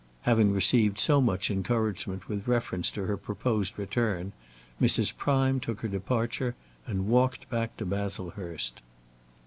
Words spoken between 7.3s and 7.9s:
back to